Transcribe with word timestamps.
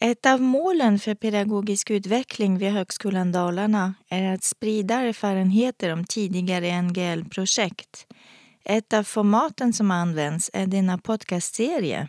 Ett 0.00 0.26
av 0.26 0.40
målen 0.40 0.98
för 0.98 1.14
pedagogisk 1.14 1.90
utveckling 1.90 2.58
vid 2.58 2.70
Högskolan 2.70 3.32
Dalarna 3.32 3.94
är 4.08 4.34
att 4.34 4.44
sprida 4.44 4.94
erfarenheter 4.94 5.92
om 5.92 6.04
tidigare 6.04 6.82
NGL-projekt. 6.82 8.06
Ett 8.64 8.92
av 8.92 9.02
formaten 9.02 9.72
som 9.72 9.90
används 9.90 10.50
är 10.52 10.66
denna 10.66 10.98
podcastserie. 10.98 12.08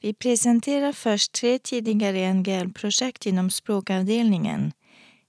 Vi 0.00 0.14
presenterar 0.14 0.92
först 0.92 1.32
tre 1.32 1.58
tidigare 1.58 2.32
NGL-projekt 2.34 3.26
inom 3.26 3.50
språkavdelningen. 3.50 4.72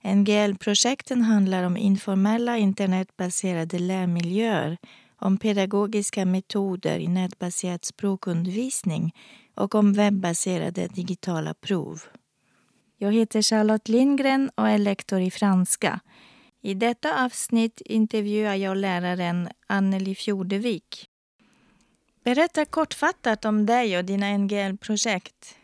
NGL-projekten 0.03 1.21
handlar 1.21 1.63
om 1.63 1.77
informella 1.77 2.57
internetbaserade 2.57 3.79
lärmiljöer, 3.79 4.77
om 5.19 5.37
pedagogiska 5.37 6.25
metoder 6.25 6.99
i 6.99 7.07
nätbaserad 7.07 7.85
språkundervisning 7.85 9.11
och 9.55 9.75
om 9.75 9.93
webbaserade 9.93 10.87
digitala 10.87 11.53
prov. 11.53 12.01
Jag 12.97 13.13
heter 13.13 13.41
Charlotte 13.41 13.89
Lindgren 13.89 14.51
och 14.55 14.69
är 14.69 14.77
lektor 14.77 15.21
i 15.21 15.31
franska. 15.31 15.99
I 16.61 16.73
detta 16.73 17.25
avsnitt 17.25 17.81
intervjuar 17.85 18.55
jag 18.55 18.77
läraren 18.77 19.49
Anneli 19.67 20.15
Fjordevik. 20.15 21.09
Berätta 22.23 22.65
kortfattat 22.65 23.45
om 23.45 23.65
dig 23.65 23.97
och 23.97 24.05
dina 24.05 24.37
NGL-projekt. 24.37 25.55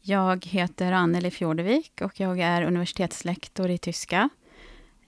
Jag 0.00 0.46
heter 0.46 0.92
Anneli 0.92 1.30
Fjordevik 1.30 2.00
och 2.00 2.20
jag 2.20 2.40
är 2.40 2.62
universitetslektor 2.62 3.70
i 3.70 3.78
tyska. 3.78 4.28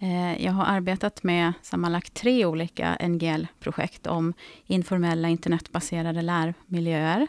Eh, 0.00 0.44
jag 0.44 0.52
har 0.52 0.64
arbetat 0.64 1.22
med 1.22 1.52
sammanlagt 1.62 2.14
tre 2.14 2.46
olika 2.46 2.96
NGL-projekt 3.08 4.06
om 4.06 4.34
informella 4.66 5.28
internetbaserade 5.28 6.22
lärmiljöer. 6.22 7.26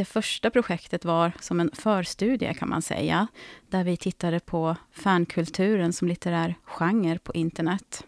Det 0.00 0.04
första 0.04 0.50
projektet 0.50 1.04
var 1.04 1.32
som 1.40 1.60
en 1.60 1.70
förstudie 1.72 2.54
kan 2.54 2.68
man 2.68 2.82
säga, 2.82 3.26
där 3.68 3.84
vi 3.84 3.96
tittade 3.96 4.40
på 4.40 4.76
fankulturen 4.92 5.92
som 5.92 6.08
litterär 6.08 6.54
genre 6.64 7.18
på 7.18 7.32
internet. 7.32 8.04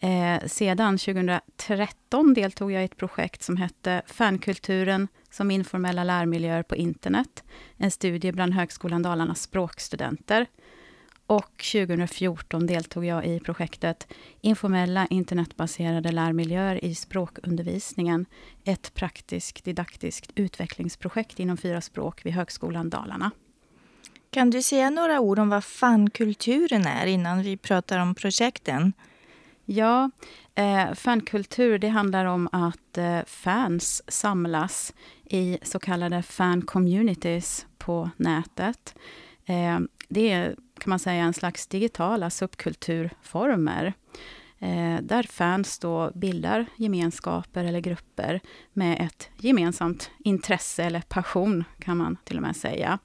Eh, 0.00 0.46
sedan 0.46 0.98
2013 0.98 2.34
deltog 2.34 2.72
jag 2.72 2.82
i 2.82 2.84
ett 2.84 2.96
projekt 2.96 3.42
som 3.42 3.56
hette 3.56 4.02
Fankulturen 4.06 5.08
som 5.30 5.50
informella 5.50 6.04
lärmiljöer 6.04 6.62
på 6.62 6.76
internet. 6.76 7.44
En 7.76 7.90
studie 7.90 8.32
bland 8.32 8.54
Högskolan 8.54 9.02
Dalarnas 9.02 9.42
språkstudenter. 9.42 10.46
Och 11.26 11.64
2014 11.72 12.66
deltog 12.66 13.04
jag 13.04 13.26
i 13.26 13.40
projektet 13.40 14.08
Informella 14.40 15.06
internetbaserade 15.06 16.12
lärmiljöer 16.12 16.84
i 16.84 16.94
språkundervisningen. 16.94 18.26
Ett 18.64 18.94
praktiskt 18.94 19.64
didaktiskt 19.64 20.30
utvecklingsprojekt 20.34 21.40
inom 21.40 21.56
fyra 21.56 21.80
språk 21.80 22.26
vid 22.26 22.32
Högskolan 22.32 22.90
Dalarna. 22.90 23.30
Kan 24.30 24.50
du 24.50 24.62
säga 24.62 24.90
några 24.90 25.20
ord 25.20 25.38
om 25.38 25.48
vad 25.48 25.64
fankulturen 25.64 26.86
är 26.86 27.06
innan 27.06 27.42
vi 27.42 27.56
pratar 27.56 27.98
om 27.98 28.14
projekten? 28.14 28.92
Ja, 29.64 30.10
eh, 30.54 30.94
fankultur 30.94 31.78
det 31.78 31.88
handlar 31.88 32.24
om 32.24 32.48
att 32.52 32.98
eh, 32.98 33.20
fans 33.26 34.02
samlas 34.08 34.94
i 35.24 35.58
så 35.62 35.78
kallade 35.78 36.22
fan 36.22 36.62
communities 36.62 37.66
på 37.78 38.10
nätet. 38.16 38.94
Eh, 39.46 39.80
det 40.08 40.30
är 40.30 40.56
kan 40.82 40.90
man 40.90 40.98
säga 40.98 41.24
en 41.24 41.34
slags 41.34 41.66
digitala 41.66 42.30
subkulturformer. 42.30 43.92
Eh, 44.58 45.00
där 45.02 45.22
fans 45.22 45.78
då 45.78 46.10
bildar 46.14 46.66
gemenskaper 46.76 47.64
eller 47.64 47.80
grupper 47.80 48.40
med 48.72 49.00
ett 49.00 49.30
gemensamt 49.38 50.10
intresse 50.18 50.84
eller 50.84 51.00
passion, 51.00 51.64
kan 51.78 51.96
man 51.96 52.16
till 52.24 52.36
och 52.36 52.42
med 52.42 52.56
säga. 52.56 52.98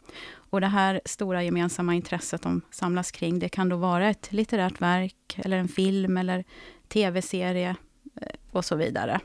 Och 0.50 0.62
det 0.62 0.68
här 0.68 1.02
stora 1.06 1.44
gemensamma 1.44 1.96
intresset 1.96 2.42
de 2.42 2.62
samlas 2.72 3.12
kring, 3.12 3.40
det 3.40 3.50
kan 3.50 3.70
då 3.70 3.76
vara 3.76 4.10
ett 4.10 4.32
litterärt 4.32 4.82
verk, 4.82 5.40
eller 5.46 5.58
en 5.58 5.68
film, 5.68 6.18
eller 6.18 6.44
tv-serie 6.88 7.76
eh, 8.22 8.28
och 8.52 8.66
så 8.66 8.76
vidare. 8.76 9.20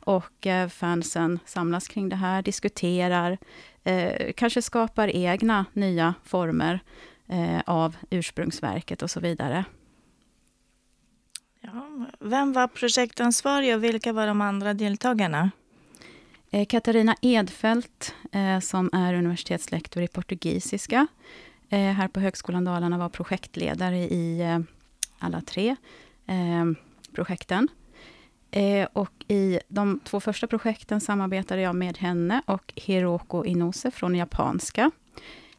Och 0.00 0.46
eh, 0.46 0.68
fansen 0.68 1.38
samlas 1.44 1.88
kring 1.88 2.08
det 2.08 2.16
här, 2.16 2.42
diskuterar, 2.42 3.38
eh, 3.84 4.32
kanske 4.36 4.62
skapar 4.62 5.08
egna 5.08 5.64
nya 5.72 6.14
former 6.24 6.80
eh, 7.28 7.60
av 7.66 7.96
ursprungsverket 8.10 9.02
och 9.02 9.10
så 9.10 9.20
vidare. 9.20 9.64
Ja, 11.60 12.06
vem 12.20 12.52
var 12.52 12.68
projektansvarig 12.68 13.74
och 13.74 13.84
vilka 13.84 14.12
var 14.12 14.26
de 14.26 14.40
andra 14.40 14.74
deltagarna? 14.74 15.50
Eh, 16.50 16.66
Katarina 16.66 17.16
Edfält, 17.22 18.14
eh, 18.32 18.60
som 18.60 18.90
är 18.92 19.14
universitetslektor 19.14 20.02
i 20.02 20.08
portugisiska, 20.08 21.06
eh, 21.68 21.78
här 21.78 22.08
på 22.08 22.20
Högskolan 22.20 22.64
Dalarna 22.64 22.98
var 22.98 23.08
projektledare 23.08 23.96
i 23.98 24.40
eh, 24.40 24.58
alla 25.18 25.40
tre 25.40 25.76
eh, 26.26 26.64
projekten. 27.12 27.68
och 28.92 29.24
i 29.28 29.60
de 29.68 30.00
två 30.04 30.20
första 30.20 30.46
projekten 30.46 31.00
samarbetade 31.00 31.60
jag 31.60 31.76
med 31.76 31.98
henne 31.98 32.42
och 32.46 32.72
Hiroko 32.76 33.44
Inose 33.44 33.90
från 33.90 34.14
japanska. 34.14 34.90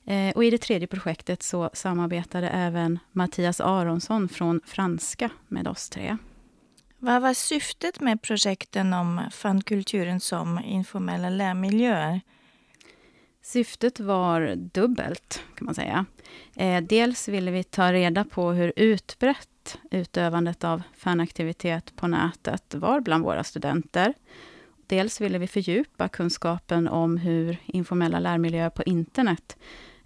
Eh, 0.07 0.31
och 0.35 0.43
i 0.43 0.49
det 0.49 0.57
tredje 0.57 0.87
projektet 0.87 1.43
så 1.43 1.69
samarbetade 1.73 2.49
även 2.49 2.99
Mattias 3.11 3.61
Aronsson 3.61 4.29
från 4.29 4.61
franska 4.65 5.29
med 5.47 5.67
oss 5.67 5.89
tre. 5.89 6.17
Vad 6.97 7.21
var 7.21 7.33
syftet 7.33 7.99
med 7.99 8.21
projekten 8.21 8.93
om 8.93 9.21
fankulturen 9.31 10.19
som 10.19 10.59
informella 10.59 11.29
lärmiljöer? 11.29 12.21
Syftet 13.41 13.99
var 13.99 14.55
dubbelt, 14.55 15.43
kan 15.55 15.65
man 15.65 15.75
säga. 15.75 16.05
Eh, 16.55 16.83
dels 16.83 17.27
ville 17.27 17.51
vi 17.51 17.63
ta 17.63 17.93
reda 17.93 18.23
på 18.23 18.51
hur 18.51 18.73
utbrett 18.75 19.77
utövandet 19.91 20.63
av 20.63 20.81
fanaktivitet 20.97 21.95
på 21.95 22.07
nätet 22.07 22.75
var 22.75 22.99
bland 22.99 23.23
våra 23.23 23.43
studenter. 23.43 24.13
Dels 24.87 25.21
ville 25.21 25.37
vi 25.37 25.47
fördjupa 25.47 26.07
kunskapen 26.07 26.87
om 26.87 27.17
hur 27.17 27.57
informella 27.65 28.19
lärmiljöer 28.19 28.69
på 28.69 28.83
internet 28.83 29.57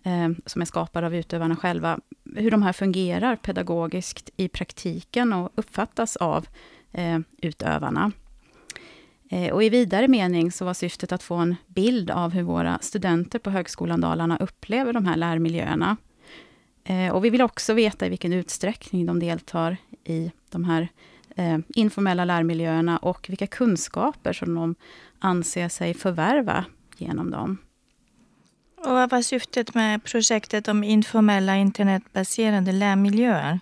Eh, 0.03 0.29
som 0.45 0.61
är 0.61 0.65
skapade 0.65 1.07
av 1.07 1.15
utövarna 1.15 1.55
själva, 1.55 1.99
hur 2.35 2.51
de 2.51 2.63
här 2.63 2.73
fungerar 2.73 3.35
pedagogiskt 3.35 4.29
i 4.37 4.47
praktiken 4.47 5.33
och 5.33 5.51
uppfattas 5.55 6.15
av 6.15 6.47
eh, 6.91 7.19
utövarna. 7.41 8.11
Eh, 9.29 9.53
och 9.53 9.63
i 9.63 9.69
vidare 9.69 10.07
mening 10.07 10.51
så 10.51 10.65
var 10.65 10.73
syftet 10.73 11.11
att 11.11 11.23
få 11.23 11.35
en 11.35 11.55
bild 11.67 12.11
av 12.11 12.31
hur 12.31 12.43
våra 12.43 12.79
studenter 12.81 13.39
på 13.39 13.49
Högskolan 13.49 14.01
Dalarna 14.01 14.37
upplever 14.37 14.93
de 14.93 15.05
här 15.05 15.15
lärmiljöerna. 15.15 15.97
Eh, 16.83 17.11
och 17.11 17.25
vi 17.25 17.29
vill 17.29 17.41
också 17.41 17.73
veta 17.73 18.05
i 18.05 18.09
vilken 18.09 18.33
utsträckning 18.33 19.05
de 19.05 19.19
deltar 19.19 19.77
i 20.03 20.31
de 20.49 20.63
här 20.63 20.87
eh, 21.35 21.57
informella 21.67 22.25
lärmiljöerna 22.25 22.97
och 22.97 23.29
vilka 23.29 23.47
kunskaper 23.47 24.33
som 24.33 24.55
de 24.55 24.75
anser 25.19 25.69
sig 25.69 25.93
förvärva 25.93 26.65
genom 26.97 27.31
dem. 27.31 27.57
Och 28.83 28.91
vad 28.91 29.09
var 29.09 29.21
syftet 29.21 29.73
med 29.73 30.03
projektet 30.03 30.67
om 30.67 30.83
informella 30.83 31.57
internetbaserade 31.57 32.71
lärmiljöer? 32.71 33.59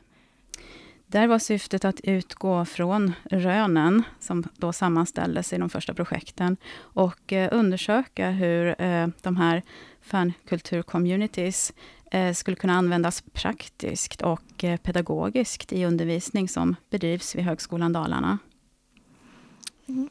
Där 1.07 1.27
var 1.27 1.39
syftet 1.39 1.85
att 1.85 1.99
utgå 1.99 2.65
från 2.65 3.13
rönen 3.31 4.03
som 4.19 4.43
då 4.57 4.73
sammanställdes 4.73 5.53
i 5.53 5.57
de 5.57 5.69
första 5.69 5.93
projekten 5.93 6.57
och 6.77 7.33
eh, 7.33 7.49
undersöka 7.51 8.29
hur 8.29 8.81
eh, 8.81 9.07
de 9.21 9.37
här 9.37 9.63
fankultur-communities 10.01 11.73
eh, 12.11 12.33
skulle 12.33 12.55
kunna 12.55 12.73
användas 12.73 13.23
praktiskt 13.33 14.21
och 14.21 14.65
pedagogiskt 14.83 15.73
i 15.73 15.85
undervisning 15.85 16.49
som 16.49 16.75
bedrivs 16.89 17.35
vid 17.35 17.43
Högskolan 17.43 17.93
Dalarna. 17.93 18.37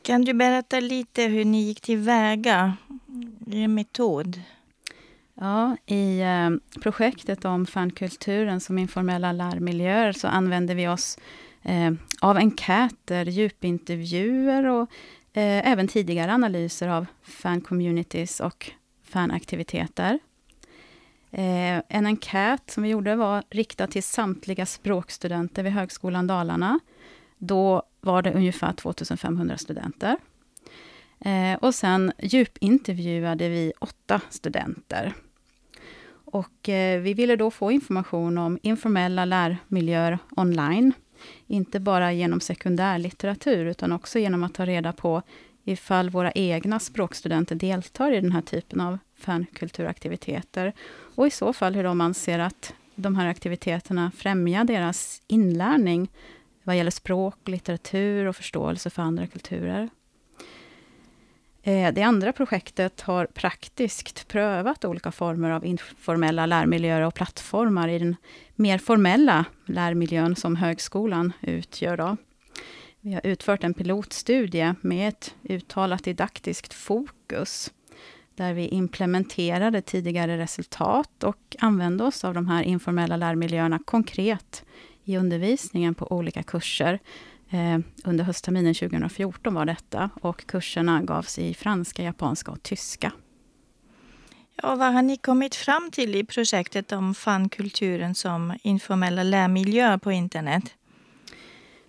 Kan 0.03 0.25
du 0.25 0.35
berätta 0.35 0.81
lite 0.81 1.23
hur 1.23 1.45
ni 1.45 1.63
gick 1.63 1.81
tillväga, 1.81 2.77
er 3.47 3.69
metod? 3.69 4.43
Ja, 5.41 5.77
i 5.87 6.21
eh, 6.21 6.81
projektet 6.83 7.45
om 7.45 7.67
fankulturen 7.67 8.61
som 8.61 8.79
informella 8.79 9.33
lärmiljöer 9.33 10.13
så 10.13 10.29
använder 10.29 10.75
vi 10.75 10.89
oss 10.89 11.19
eh, 11.63 11.93
av 12.21 12.37
enkäter, 12.37 13.25
djupintervjuer 13.25 14.67
och 14.67 14.83
eh, 15.33 15.71
även 15.73 15.89
tidigare 15.89 16.33
analyser 16.33 16.89
av 16.89 17.07
fan-communities 17.23 18.41
och 18.41 18.71
fanaktiviteter. 19.05 20.19
Eh, 21.31 21.83
en 21.89 22.07
enkät 22.07 22.71
som 22.71 22.83
vi 22.83 22.89
gjorde 22.89 23.17
var 23.17 23.43
riktad 23.51 23.87
till 23.87 24.03
samtliga 24.03 24.67
språkstudenter 24.67 25.63
vid 25.63 25.73
Högskolan 25.73 26.27
Dalarna. 26.27 26.81
Då 27.39 27.83
var 28.01 28.23
det 28.23 28.33
ungefär 28.33 28.73
2500 28.73 29.59
studenter. 29.59 30.17
Eh, 31.21 31.59
och 31.59 31.75
sen 31.75 32.13
djupintervjuade 32.19 33.49
vi 33.49 33.73
åtta 33.81 34.21
studenter 34.31 35.15
och 36.33 36.69
eh, 36.69 37.01
vi 37.01 37.15
ville 37.15 37.37
då 37.37 37.51
få 37.51 37.73
information 37.73 38.39
om 38.39 38.59
informella 38.63 39.25
lärmiljöer 39.25 40.19
online. 40.37 40.93
Inte 41.47 41.81
bara 41.81 42.13
genom 42.13 42.41
sekundärlitteratur, 42.41 43.67
utan 43.67 43.93
också 43.93 44.19
genom 44.19 44.43
att 44.43 44.55
ta 44.55 44.67
reda 44.67 44.93
på 44.93 45.23
ifall 45.65 46.11
våra 46.11 46.33
egna 46.33 46.79
språkstudenter 46.79 47.55
deltar 47.55 48.13
i 48.13 48.21
den 48.21 48.33
här 48.33 48.43
typen 48.43 48.81
av 48.81 48.99
fankulturaktiviteter. 49.19 50.73
Och 51.15 51.27
i 51.27 51.31
så 51.31 51.53
fall 51.53 51.75
hur 51.75 51.85
de 51.85 52.01
anser 52.01 52.39
att 52.39 52.75
de 52.95 53.17
här 53.17 53.27
aktiviteterna 53.27 54.11
främjar 54.17 54.65
deras 54.65 55.23
inlärning 55.27 56.09
vad 56.63 56.77
gäller 56.77 56.91
språk, 56.91 57.49
litteratur 57.49 58.27
och 58.27 58.37
förståelse 58.37 58.91
för 58.91 59.03
andra 59.03 59.27
kulturer. 59.27 59.89
Eh, 61.63 61.93
det 61.95 62.03
andra 62.03 62.33
projektet 62.33 63.01
har 63.01 63.27
praktiskt 63.27 64.29
prövat 64.29 64.85
olika 64.85 65.13
former 65.13 65.51
av 65.51 65.67
informella 65.67 66.47
lärmiljöer 66.47 67.01
och 67.01 67.15
plattformar 67.15 67.89
i 67.89 67.99
den 67.99 68.17
mer 68.55 68.79
formella 68.79 69.45
lärmiljön 69.67 70.37
som 70.37 70.57
högskolan 70.57 71.33
utgör. 71.41 71.97
Då. 71.97 72.17
Vi 73.01 73.15
har 73.15 73.27
utfört 73.27 73.65
en 73.65 73.75
pilotstudie 73.75 74.75
med 74.81 75.09
ett 75.09 75.35
uttalat 75.43 76.05
didaktiskt 76.05 76.75
fokus 76.75 77.73
där 78.35 78.55
vi 78.55 78.69
implementerade 78.69 79.83
tidigare 79.83 80.39
resultat 80.39 81.25
och 81.25 81.57
använde 81.59 82.05
oss 82.05 82.25
av 82.25 82.35
de 82.35 82.49
här 82.49 82.63
informella 82.63 83.17
lärmiljöerna 83.17 83.79
konkret 83.85 84.65
i 85.05 85.17
undervisningen 85.17 85.95
på 85.95 86.13
olika 86.13 86.43
kurser. 86.43 86.99
Eh, 87.51 87.79
under 88.05 88.25
höstterminen 88.25 88.75
2014 88.75 89.55
var 89.55 89.65
detta 89.65 90.11
och 90.21 90.47
kurserna 90.47 91.03
gavs 91.03 91.39
i 91.39 91.55
franska, 91.55 92.03
japanska 92.03 92.51
och 92.51 92.63
tyska. 92.63 93.13
Ja, 94.63 94.77
vad 94.77 94.93
har 94.93 95.03
ni 95.03 95.17
kommit 95.17 95.55
fram 95.55 95.91
till 95.91 96.15
i 96.15 96.25
projektet 96.25 96.93
om 96.93 97.15
fankulturen 97.15 98.15
som 98.15 98.59
informella 98.63 99.23
lärmiljöer 99.23 99.99
på 99.99 100.13
internet? 100.13 100.75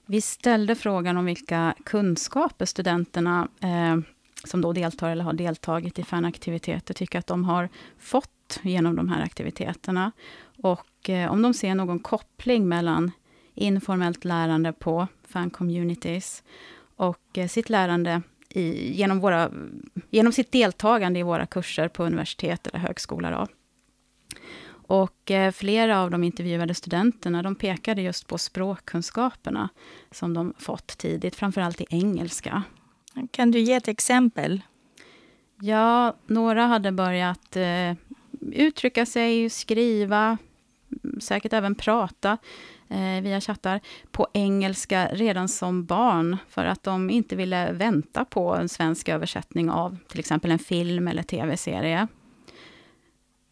Vi 0.06 0.22
ställde 0.22 0.76
frågan 0.76 1.18
om 1.18 1.26
vilka 1.26 1.76
kunskaper 1.86 2.66
studenterna 2.66 3.48
eh, 3.62 3.98
som 4.44 4.62
då 4.62 4.74
deltar 4.74 5.10
eller 5.10 5.24
har 5.24 5.34
deltagit 5.34 6.00
i 6.00 6.04
fanaktiviteter 6.04 6.94
tycker 6.94 7.20
att 7.20 7.28
de 7.28 7.46
har 7.46 7.70
fått 8.00 8.60
genom 8.62 8.96
de 8.96 9.10
här 9.10 9.22
aktiviteterna. 9.22 10.12
Och 10.64 11.10
eh, 11.10 11.32
om 11.32 11.42
de 11.42 11.54
ser 11.54 11.76
någon 11.76 12.00
koppling 12.00 12.68
mellan 12.68 13.12
informellt 13.60 14.26
lärande 14.26 14.74
på 14.74 15.08
fan-communities 15.28 16.44
och 16.96 17.38
eh, 17.38 17.48
sitt 17.48 17.70
lärande 17.70 18.22
i, 18.50 18.94
genom, 18.94 19.20
våra, 19.20 19.52
genom 20.10 20.34
sitt 20.34 20.52
deltagande 20.52 21.20
i 21.20 21.24
våra 21.24 21.46
kurser 21.46 21.88
på 21.88 22.04
universitet 22.04 22.68
eller 22.68 22.80
högskola. 22.80 23.32
Då. 23.32 23.48
Och 24.72 25.32
eh, 25.32 25.52
flera 25.52 26.02
av 26.02 26.12
de 26.12 26.24
intervjuade 26.24 26.74
studenterna 26.74 27.44
de 27.44 27.56
pekade 27.56 28.02
just 28.02 28.28
på 28.28 28.38
språkkunskaperna 28.38 29.70
som 30.12 30.34
de 30.34 30.54
fått 30.58 30.98
tidigt, 30.98 31.36
framförallt 31.36 31.82
i 31.82 31.86
engelska. 31.90 32.64
Kan 33.32 33.52
du 33.52 33.60
ge 33.60 33.74
ett 33.74 33.88
exempel? 33.88 34.62
Ja, 35.62 36.16
några 36.28 36.66
hade 36.66 36.92
börjat 36.92 37.56
eh, 37.56 37.94
uttrycka 38.52 39.06
sig, 39.06 39.50
skriva, 39.50 40.38
säkert 41.20 41.54
även 41.54 41.76
prata 41.76 42.38
eh, 42.90 43.22
via 43.22 43.42
chattar 43.42 43.80
på 44.12 44.28
engelska 44.34 45.10
redan 45.12 45.48
som 45.48 45.86
barn, 45.86 46.38
för 46.50 46.66
att 46.66 46.84
de 46.84 47.10
inte 47.10 47.36
ville 47.36 47.72
vänta 47.72 48.26
på 48.26 48.56
en 48.56 48.70
svensk 48.70 49.10
översättning 49.10 49.70
av 49.70 49.98
till 50.08 50.20
exempel 50.20 50.52
en 50.52 50.60
film 50.60 51.08
eller 51.08 51.24
tv-serie. 51.24 52.08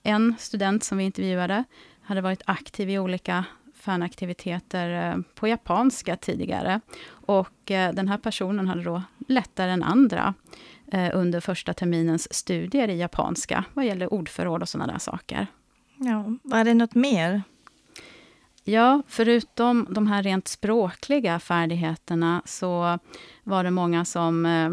En 0.03 0.35
student 0.39 0.83
som 0.83 0.97
vi 0.97 1.03
intervjuade 1.03 1.63
hade 2.01 2.21
varit 2.21 2.41
aktiv 2.45 2.89
i 2.89 2.99
olika 2.99 3.45
fanaktiviteter 3.87 5.11
eh, 5.11 5.17
på 5.35 5.47
japanska 5.47 6.15
tidigare. 6.15 6.81
Och 7.09 7.71
eh, 7.71 7.93
den 7.93 8.07
här 8.07 8.17
personen 8.17 8.67
hade 8.67 8.83
då 8.83 9.03
lättare 9.27 9.71
än 9.71 9.83
andra 9.83 10.33
eh, 10.91 11.09
under 11.13 11.39
första 11.39 11.73
terminens 11.73 12.33
studier 12.33 12.87
i 12.87 12.97
japanska, 12.97 13.63
vad 13.73 13.85
gäller 13.85 14.13
ordförråd 14.13 14.61
och 14.61 14.69
sådana 14.69 14.93
där 14.93 14.99
saker. 14.99 15.47
Ja, 15.97 16.25
var 16.43 16.63
det 16.63 16.73
något 16.73 16.95
mer? 16.95 17.41
Ja, 18.69 19.01
förutom 19.07 19.87
de 19.89 20.07
här 20.07 20.23
rent 20.23 20.47
språkliga 20.47 21.39
färdigheterna 21.39 22.41
så 22.45 22.99
var 23.43 23.63
det 23.63 23.71
många 23.71 24.05
som 24.05 24.45
eh, 24.45 24.69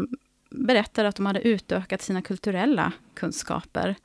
berättade 0.49 1.09
att 1.09 1.15
de 1.15 1.25
hade 1.25 1.47
utökat 1.47 2.01
sina 2.01 2.21
kulturella 2.21 2.91
kunskaper 3.13 3.95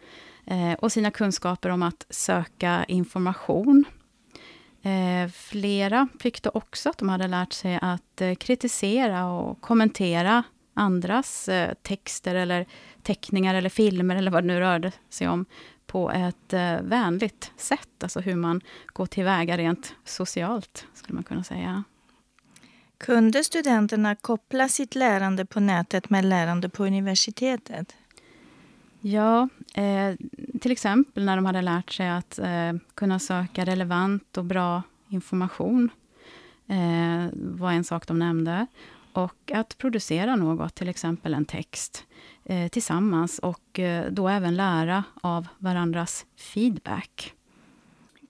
eh, 0.46 0.72
och 0.72 0.92
sina 0.92 1.10
kunskaper 1.10 1.68
om 1.70 1.82
att 1.82 2.06
söka 2.10 2.84
information. 2.88 3.84
Eh, 4.82 5.30
flera 5.30 6.08
tyckte 6.18 6.48
också 6.48 6.90
att 6.90 6.98
de 6.98 7.08
hade 7.08 7.28
lärt 7.28 7.52
sig 7.52 7.78
att 7.82 8.20
eh, 8.20 8.34
kritisera 8.34 9.26
och 9.26 9.60
kommentera 9.60 10.42
andras 10.74 11.48
texter 11.82 12.34
eller 12.34 12.66
teckningar 13.02 13.54
eller 13.54 13.68
filmer 13.68 14.16
eller 14.16 14.30
vad 14.30 14.42
det 14.44 14.48
nu 14.48 14.60
rörde 14.60 14.92
sig 15.08 15.28
om 15.28 15.46
på 15.90 16.10
ett 16.10 16.52
eh, 16.52 16.80
vänligt 16.82 17.52
sätt. 17.56 18.02
Alltså 18.02 18.20
hur 18.20 18.36
man 18.36 18.60
går 18.86 19.06
tillväga 19.06 19.56
rent 19.56 19.94
socialt, 20.04 20.86
skulle 20.94 21.14
man 21.14 21.24
kunna 21.24 21.44
säga. 21.44 21.84
Kunde 22.98 23.44
studenterna 23.44 24.14
koppla 24.14 24.68
sitt 24.68 24.94
lärande 24.94 25.46
på 25.46 25.60
nätet 25.60 26.10
med 26.10 26.24
lärande 26.24 26.68
på 26.68 26.86
universitetet? 26.86 27.96
Ja, 29.00 29.48
eh, 29.74 30.14
till 30.60 30.72
exempel 30.72 31.24
när 31.24 31.36
de 31.36 31.46
hade 31.46 31.62
lärt 31.62 31.92
sig 31.92 32.08
att 32.08 32.38
eh, 32.38 32.72
kunna 32.94 33.18
söka 33.18 33.64
relevant 33.64 34.36
och 34.36 34.44
bra 34.44 34.82
information, 35.08 35.90
eh, 36.66 37.26
var 37.32 37.72
en 37.72 37.84
sak 37.84 38.06
de 38.06 38.18
nämnde. 38.18 38.66
Och 39.12 39.52
att 39.52 39.78
producera 39.78 40.36
något, 40.36 40.74
till 40.74 40.88
exempel 40.88 41.34
en 41.34 41.44
text, 41.44 42.04
eh, 42.44 42.68
tillsammans 42.68 43.38
och 43.38 43.78
eh, 43.78 44.10
då 44.10 44.28
även 44.28 44.56
lära 44.56 45.04
av 45.22 45.46
varandras 45.58 46.26
feedback. 46.36 47.34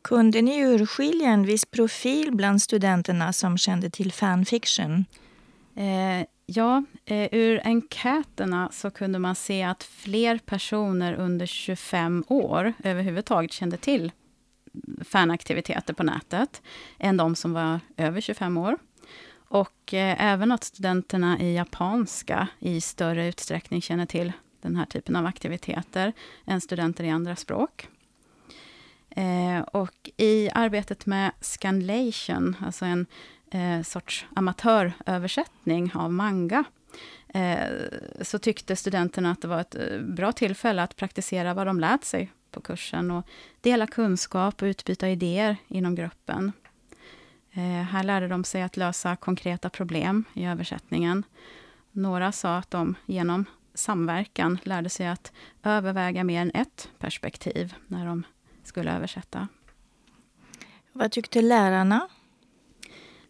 Kunde 0.03 0.43
ni 0.43 0.61
urskilja 0.61 1.29
en 1.29 1.47
viss 1.47 1.65
profil 1.65 2.37
bland 2.37 2.63
studenterna 2.63 3.33
som 3.33 3.59
kände 3.59 3.91
till 3.91 4.13
fanfiction? 4.13 5.05
Eh, 5.75 6.27
Ja, 6.53 6.85
eh, 7.05 7.29
ur 7.33 7.61
enkäterna 7.65 8.69
så 8.73 8.91
kunde 8.91 9.19
man 9.19 9.35
se 9.35 9.63
att 9.63 9.83
fler 9.83 10.39
personer 10.39 11.15
under 11.15 11.47
25 11.47 12.25
år 12.29 12.73
överhuvudtaget 12.85 13.53
kände 13.53 13.77
till 13.77 14.13
fanaktiviteter 15.05 15.95
på 15.95 16.03
nätet, 16.03 16.63
än 16.99 17.17
de 17.17 17.37
som 17.37 17.53
var 17.53 17.81
över 17.97 18.21
25 18.21 18.57
år. 18.57 18.79
Och 19.51 19.95
eh, 19.95 20.25
även 20.25 20.53
att 20.53 20.65
studenterna 20.65 21.41
i 21.41 21.55
japanska 21.55 22.49
i 22.59 22.81
större 22.81 23.29
utsträckning 23.29 23.83
känner 23.83 24.07
till 24.07 24.33
den 24.61 24.77
här 24.77 24.87
typen 24.87 25.17
av 25.17 25.27
aktiviteter, 25.27 26.13
än 26.47 26.61
studenter 26.61 27.05
i 27.05 27.11
andra 27.11 27.37
språk. 27.37 27.89
Eh, 29.11 29.61
och 29.61 30.11
i 30.17 30.51
arbetet 30.55 31.07
med 31.07 31.33
Scanlation, 31.41 32.57
alltså 32.61 32.85
en 32.85 33.07
eh, 33.51 33.83
sorts 33.83 34.27
amatöröversättning 34.35 35.93
av 35.95 36.13
manga, 36.13 36.65
eh, 37.29 37.59
så 38.23 38.39
tyckte 38.39 38.77
studenterna 38.77 39.31
att 39.31 39.43
det 39.43 39.49
var 39.49 39.61
ett 39.61 39.75
eh, 39.75 39.99
bra 40.01 40.33
tillfälle 40.33 40.83
att 40.83 40.97
praktisera 40.97 41.55
vad 41.55 41.67
de 41.67 41.81
lärt 41.81 42.05
sig 42.05 42.33
på 42.51 42.61
kursen 42.61 43.11
och 43.11 43.27
dela 43.61 43.87
kunskap 43.87 44.63
och 44.63 44.67
utbyta 44.67 45.09
idéer 45.09 45.57
inom 45.69 45.95
gruppen. 45.95 46.53
Eh, 47.53 47.63
här 47.63 48.03
lärde 48.03 48.29
de 48.29 48.45
sig 48.45 48.63
att 48.63 48.77
lösa 48.77 49.17
konkreta 49.17 49.71
problem 49.71 50.25
i 50.35 50.47
översättningen. 50.47 51.25
Några 51.93 52.33
sa 52.33 52.57
att 52.57 52.71
de 52.71 52.95
genom 53.07 53.45
samverkan 53.75 54.59
lärde 54.63 54.89
sig 54.89 55.09
att 55.09 55.33
överväga 55.63 56.25
mer 56.25 56.43
än 56.43 56.51
ett 56.55 56.89
perspektiv 56.99 57.75
när 57.87 58.07
de 58.07 58.23
skulle 58.65 58.97
översätta. 58.97 59.49
Vad 60.93 61.13
tyckte 61.13 61.43
lärarna? 61.43 62.09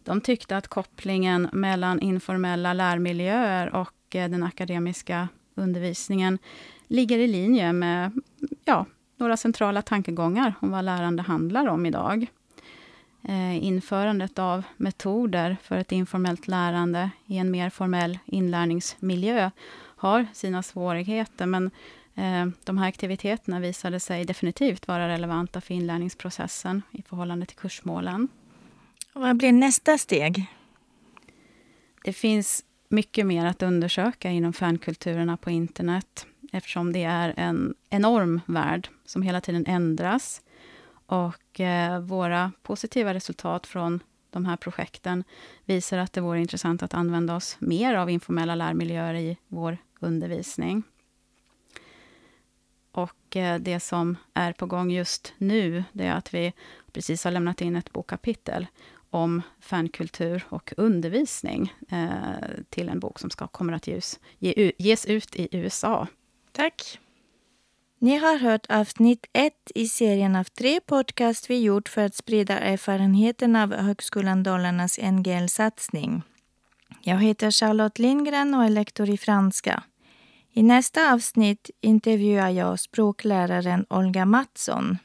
De 0.03 0.21
tyckte 0.21 0.57
att 0.57 0.67
kopplingen 0.67 1.49
mellan 1.53 1.99
informella 1.99 2.73
lärmiljöer 2.73 3.75
och 3.75 4.15
eh, 4.15 4.29
den 4.29 4.43
akademiska 4.43 5.27
undervisningen 5.55 6.39
ligger 6.87 7.19
i 7.19 7.27
linje 7.27 7.73
med 7.73 8.21
ja, 8.65 8.85
några 9.17 9.37
centrala 9.37 9.81
tankegångar 9.81 10.53
om 10.59 10.71
vad 10.71 10.85
lärande 10.85 11.23
handlar 11.23 11.67
om 11.67 11.85
idag. 11.85 12.27
Eh, 13.23 13.63
införandet 13.63 14.39
av 14.39 14.63
metoder 14.77 15.57
för 15.63 15.77
ett 15.77 15.91
informellt 15.91 16.47
lärande 16.47 17.09
i 17.25 17.37
en 17.37 17.51
mer 17.51 17.69
formell 17.69 18.19
inlärningsmiljö 18.25 19.51
har 19.95 20.27
sina 20.33 20.63
svårigheter, 20.63 21.45
men 21.45 21.71
eh, 22.15 22.47
de 22.63 22.77
här 22.77 22.87
aktiviteterna 22.87 23.59
visade 23.59 23.99
sig 23.99 24.25
definitivt 24.25 24.87
vara 24.87 25.07
relevanta 25.07 25.61
för 25.61 25.73
inlärningsprocessen 25.73 26.81
i 26.91 27.01
förhållande 27.01 27.45
till 27.45 27.57
kursmålen. 27.57 28.27
Vad 29.13 29.37
blir 29.37 29.51
nästa 29.51 29.97
steg? 29.97 30.45
Det 32.03 32.13
finns 32.13 32.65
mycket 32.89 33.25
mer 33.25 33.45
att 33.45 33.63
undersöka 33.63 34.29
inom 34.29 34.53
fankulturerna 34.53 35.37
på 35.37 35.49
internet 35.49 36.25
eftersom 36.51 36.93
det 36.93 37.03
är 37.03 37.33
en 37.37 37.73
enorm 37.89 38.41
värld 38.45 38.89
som 39.05 39.21
hela 39.21 39.41
tiden 39.41 39.65
ändras. 39.65 40.41
Och 41.11 41.59
eh, 41.59 41.99
våra 41.99 42.51
positiva 42.61 43.13
resultat 43.13 43.67
från 43.67 43.99
de 44.29 44.45
här 44.45 44.57
projekten 44.57 45.23
visar 45.65 45.97
att 45.97 46.13
det 46.13 46.21
vore 46.21 46.39
intressant 46.39 46.83
att 46.83 46.93
använda 46.93 47.35
oss 47.35 47.57
mer 47.59 47.95
av 47.95 48.09
informella 48.09 48.55
lärmiljöer 48.55 49.13
i 49.13 49.37
vår 49.47 49.77
undervisning. 49.99 50.83
Och 52.91 53.35
eh, 53.35 53.59
det 53.59 53.79
som 53.79 54.17
är 54.33 54.53
på 54.53 54.65
gång 54.65 54.91
just 54.91 55.33
nu, 55.37 55.83
det 55.91 56.05
är 56.05 56.13
att 56.13 56.33
vi 56.33 56.53
precis 56.91 57.23
har 57.23 57.31
lämnat 57.31 57.61
in 57.61 57.75
ett 57.75 57.91
bokkapitel 57.91 58.67
om 59.09 59.41
fankultur 59.59 60.43
och 60.49 60.73
undervisning 60.77 61.73
eh, 61.89 62.63
till 62.69 62.89
en 62.89 62.99
bok 62.99 63.19
som 63.19 63.29
ska, 63.29 63.47
kommer 63.47 63.73
att 63.73 63.87
ges, 63.87 64.19
ge, 64.37 64.71
ges 64.77 65.05
ut 65.05 65.35
i 65.35 65.47
USA. 65.51 66.07
Tack. 66.51 66.99
Ni 68.03 68.17
har 68.17 68.37
hört 68.37 68.65
avsnitt 68.69 69.25
ett 69.33 69.71
i 69.75 69.87
serien 69.87 70.35
av 70.35 70.43
tre 70.43 70.79
podcast 70.79 71.49
vi 71.49 71.61
gjort 71.61 71.89
för 71.89 72.01
att 72.01 72.15
sprida 72.15 72.59
erfarenheten 72.59 73.55
av 73.55 73.73
Högskolan 73.73 74.43
Dalarnas 74.43 74.99
NGL-satsning. 74.99 76.21
Jag 77.01 77.17
heter 77.17 77.51
Charlotte 77.51 77.99
Lindgren 77.99 78.53
och 78.53 78.63
är 78.63 78.69
lektor 78.69 79.09
i 79.09 79.17
franska. 79.17 79.83
I 80.53 80.63
nästa 80.63 81.13
avsnitt 81.13 81.69
intervjuar 81.81 82.49
jag 82.49 82.79
språkläraren 82.79 83.85
Olga 83.89 84.25
Mattsson 84.25 84.97